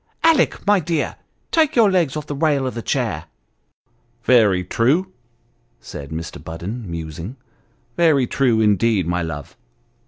[0.23, 1.15] Alick, my dear,
[1.51, 3.25] take your legs off the rail of the chair!""
[4.23, 5.11] Very true,"
[5.79, 6.43] said Mr.
[6.43, 7.35] Budden, musing,"
[7.97, 9.55] very true, indeed, my love!